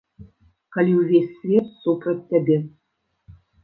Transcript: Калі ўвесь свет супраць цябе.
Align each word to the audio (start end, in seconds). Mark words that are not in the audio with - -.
Калі 0.77 0.91
ўвесь 1.01 1.29
свет 1.37 1.71
супраць 1.87 2.19
цябе. 2.35 2.57